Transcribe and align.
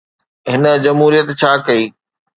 هن 0.51 0.63
جمهوريت 0.85 1.27
ڇا 1.39 1.51
ڪئي؟ 1.65 1.83